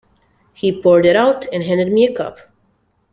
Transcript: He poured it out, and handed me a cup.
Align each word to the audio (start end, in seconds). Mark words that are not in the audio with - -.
He 0.53 0.71
poured 0.81 1.05
it 1.05 1.15
out, 1.15 1.45
and 1.53 1.63
handed 1.63 1.93
me 1.93 2.07
a 2.07 2.11
cup. 2.15 2.39